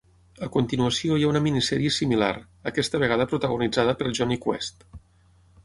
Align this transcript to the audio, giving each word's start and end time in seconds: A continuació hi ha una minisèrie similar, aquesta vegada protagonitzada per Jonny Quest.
A 0.45 0.47
continuació 0.53 1.17
hi 1.19 1.25
ha 1.27 1.29
una 1.31 1.41
minisèrie 1.47 1.91
similar, 1.99 2.31
aquesta 2.71 3.03
vegada 3.05 3.29
protagonitzada 3.35 3.97
per 4.01 4.11
Jonny 4.21 4.43
Quest. 4.47 4.85